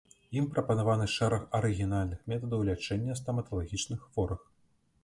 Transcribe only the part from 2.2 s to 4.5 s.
метадаў лячэння стаматалагічных хворых.